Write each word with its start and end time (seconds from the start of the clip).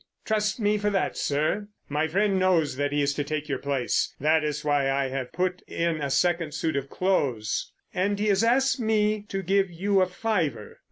"Trust 0.25 0.59
me 0.59 0.79
for 0.79 0.89
that, 0.89 1.15
sir." 1.15 1.67
"My 1.87 2.07
friend 2.07 2.39
knows 2.39 2.75
that 2.77 2.91
he 2.91 3.03
is 3.03 3.13
to 3.13 3.23
take 3.23 3.47
your 3.47 3.59
place—that 3.59 4.43
is 4.43 4.65
why 4.65 4.89
I've 4.89 5.31
put 5.31 5.61
in 5.67 6.01
a 6.01 6.09
second 6.09 6.55
suit 6.55 6.75
of 6.75 6.89
clothes—and 6.89 8.17
he 8.17 8.29
has 8.29 8.43
asked 8.43 8.79
me 8.79 9.21
to 9.29 9.43
give 9.43 9.69
you 9.69 10.01
a 10.01 10.07
fiver." 10.07 10.79